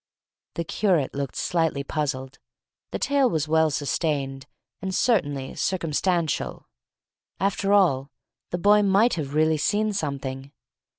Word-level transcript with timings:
The 0.55 0.63
curate 0.63 1.13
looked 1.13 1.35
slightly 1.35 1.83
puzzled. 1.83 2.39
The 2.89 2.97
tale 2.97 3.29
was 3.29 3.47
well 3.47 3.69
sustained, 3.69 4.47
and 4.81 4.95
certainly 4.95 5.53
circumstantial. 5.53 6.67
After 7.39 7.71
all, 7.71 8.09
the 8.49 8.57
boy 8.57 8.81
might 8.81 9.13
have 9.13 9.35
really 9.35 9.57
seen 9.57 9.93
something. 9.93 10.53